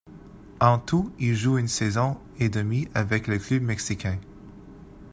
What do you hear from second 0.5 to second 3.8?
En tout, il joue une saison et demie avec le club